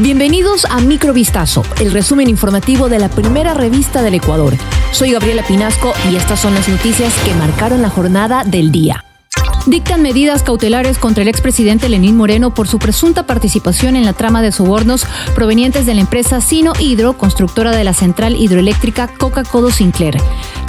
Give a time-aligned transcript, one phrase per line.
[0.00, 4.54] Bienvenidos a Microvistazo, el resumen informativo de la primera revista del Ecuador.
[4.92, 9.04] Soy Gabriela Pinasco y estas son las noticias que marcaron la jornada del día
[9.68, 14.40] dictan medidas cautelares contra el expresidente Lenín Moreno por su presunta participación en la trama
[14.40, 20.16] de sobornos provenientes de la empresa Sino Hidro, constructora de la central hidroeléctrica Coca-Codo Sinclair.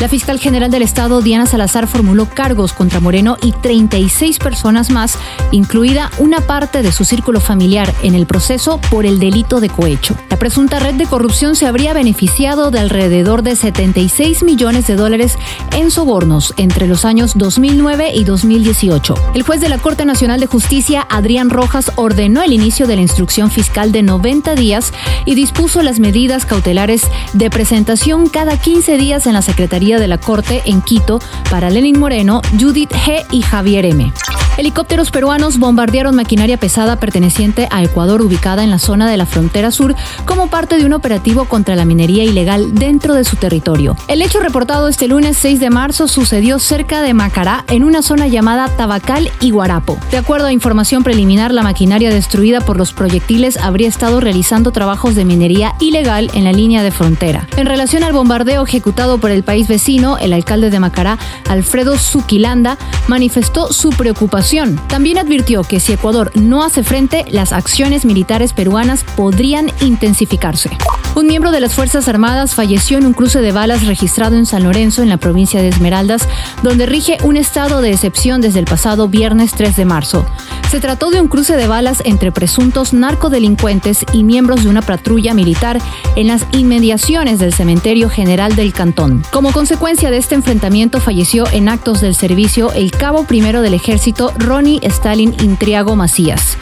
[0.00, 5.18] La fiscal general del Estado, Diana Salazar, formuló cargos contra Moreno y 36 personas más,
[5.50, 10.16] incluida una parte de su círculo familiar, en el proceso por el delito de cohecho.
[10.30, 15.36] La presunta red de corrupción se habría beneficiado de alrededor de 76 millones de dólares
[15.76, 20.46] en sobornos entre los años 2009 y 2018 el juez de la Corte Nacional de
[20.46, 24.92] Justicia, Adrián Rojas, ordenó el inicio de la instrucción fiscal de 90 días
[25.24, 27.02] y dispuso las medidas cautelares
[27.32, 31.18] de presentación cada 15 días en la Secretaría de la Corte en Quito
[31.50, 33.24] para Lenin Moreno, Judith G.
[33.30, 34.12] y Javier M.
[34.58, 39.70] Helicópteros peruanos bombardearon maquinaria pesada perteneciente a Ecuador ubicada en la zona de la frontera
[39.70, 39.94] sur
[40.24, 43.96] como parte de un operativo contra la minería ilegal dentro de su territorio.
[44.08, 48.26] El hecho reportado este lunes 6 de marzo sucedió cerca de Macará en una zona
[48.26, 49.96] llamada Tabacal y Guarapo.
[50.10, 55.14] De acuerdo a información preliminar, la maquinaria destruida por los proyectiles habría estado realizando trabajos
[55.14, 57.46] de minería ilegal en la línea de frontera.
[57.56, 61.16] En relación al bombardeo ejecutado por el país vecino, el alcalde de Macará,
[61.48, 64.47] Alfredo Zuquilanda, manifestó su preocupación
[64.86, 70.70] también advirtió que si Ecuador no hace frente, las acciones militares peruanas podrían intensificarse.
[71.14, 74.64] Un miembro de las Fuerzas Armadas falleció en un cruce de balas registrado en San
[74.64, 76.26] Lorenzo, en la provincia de Esmeraldas,
[76.62, 80.24] donde rige un estado de excepción desde el pasado viernes 3 de marzo.
[80.70, 85.32] Se trató de un cruce de balas entre presuntos narcodelincuentes y miembros de una patrulla
[85.32, 85.80] militar
[86.14, 89.24] en las inmediaciones del cementerio general del cantón.
[89.32, 94.30] Como consecuencia de este enfrentamiento falleció en actos del servicio el cabo primero del ejército
[94.36, 96.58] Ronnie Stalin Intriago Macías.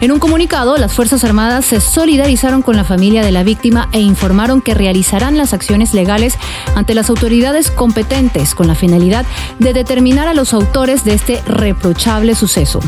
[0.00, 4.00] En un comunicado, las Fuerzas Armadas se solidarizaron con la familia de la víctima e
[4.00, 6.38] informaron que realizarán las acciones legales
[6.74, 9.26] ante las autoridades competentes con la finalidad
[9.58, 12.80] de determinar a los autores de este reprochable suceso.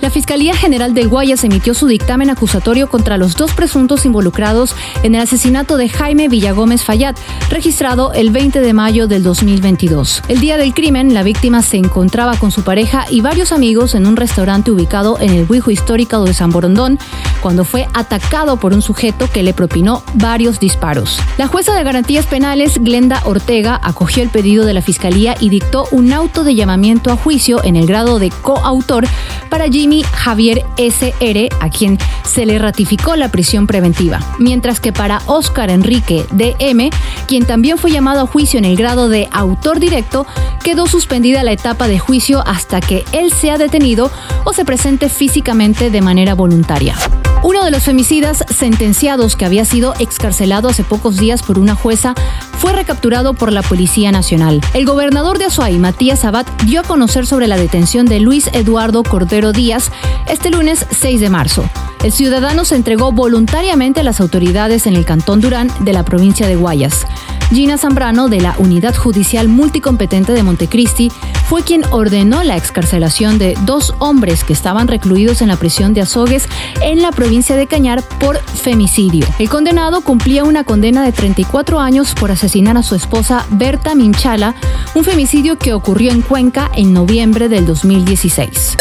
[0.00, 5.16] La Fiscalía General del Guayas emitió su dictamen acusatorio contra los dos presuntos involucrados en
[5.16, 7.16] el asesinato de Jaime Villagómez Fayad,
[7.50, 10.22] registrado el 20 de mayo del 2022.
[10.28, 14.06] El día del crimen, la víctima se encontraba con su pareja y varios amigos en
[14.06, 16.98] un restaurante ubicado en el Huijo Histórico de San Borondón,
[17.42, 21.20] cuando fue atacado por un sujeto que le propinó varios disparos.
[21.38, 25.86] La jueza de garantías penales, Glenda Ortega, acogió el pedido de la Fiscalía y dictó
[25.90, 29.06] un auto de llamamiento a juicio en el grado de coautor
[29.48, 35.22] para Jimmy Javier S.R., a quien se le ratificó la prisión preventiva, mientras que para
[35.26, 36.90] Oscar Enrique D.M.,
[37.26, 40.26] quien también fue llamado a juicio en el grado de autor directo,
[40.62, 44.10] quedó suspendida la etapa de juicio hasta que él sea detenido
[44.44, 46.94] o se presente físicamente de manera voluntaria.
[47.42, 52.14] Uno de los femicidas sentenciados que había sido excarcelado hace pocos días por una jueza
[52.58, 54.60] fue recapturado por la Policía Nacional.
[54.74, 59.04] El gobernador de Azuay, Matías Abad, dio a conocer sobre la detención de Luis Eduardo
[59.04, 59.92] Cordero Díaz
[60.28, 61.64] este lunes 6 de marzo.
[62.02, 66.48] El ciudadano se entregó voluntariamente a las autoridades en el Cantón Durán de la provincia
[66.48, 67.06] de Guayas.
[67.50, 71.10] Gina Zambrano, de la Unidad Judicial Multicompetente de Montecristi,
[71.46, 76.02] fue quien ordenó la excarcelación de dos hombres que estaban recluidos en la prisión de
[76.02, 76.46] Azogues
[76.82, 79.26] en la provincia de Cañar por femicidio.
[79.38, 84.54] El condenado cumplía una condena de 34 años por asesinar a su esposa Berta Minchala,
[84.94, 88.76] un femicidio que ocurrió en Cuenca en noviembre del 2016.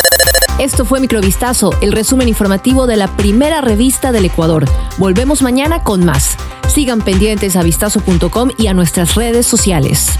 [0.60, 4.66] Esto fue Microvistazo, el resumen informativo de la primera revista del Ecuador.
[4.98, 6.36] Volvemos mañana con más.
[6.68, 10.18] Sigan pendientes a vistazo.com y a nuestras redes sociales.